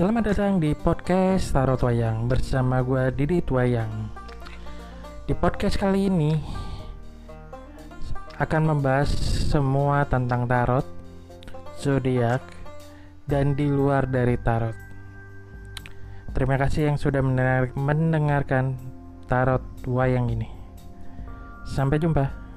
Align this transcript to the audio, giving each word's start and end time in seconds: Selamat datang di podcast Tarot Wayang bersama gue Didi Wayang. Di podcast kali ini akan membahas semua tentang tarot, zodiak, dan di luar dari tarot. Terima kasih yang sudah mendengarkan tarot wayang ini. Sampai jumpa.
Selamat 0.00 0.32
datang 0.32 0.56
di 0.56 0.72
podcast 0.72 1.52
Tarot 1.52 1.76
Wayang 1.84 2.24
bersama 2.24 2.80
gue 2.80 3.12
Didi 3.12 3.44
Wayang. 3.44 4.08
Di 5.28 5.36
podcast 5.36 5.76
kali 5.76 6.08
ini 6.08 6.40
akan 8.40 8.62
membahas 8.64 9.12
semua 9.52 10.08
tentang 10.08 10.48
tarot, 10.48 10.88
zodiak, 11.76 12.40
dan 13.28 13.52
di 13.52 13.68
luar 13.68 14.08
dari 14.08 14.40
tarot. 14.40 14.72
Terima 16.32 16.56
kasih 16.56 16.88
yang 16.88 16.96
sudah 16.96 17.20
mendengarkan 17.76 18.80
tarot 19.28 19.84
wayang 19.84 20.32
ini. 20.32 20.48
Sampai 21.68 22.00
jumpa. 22.00 22.49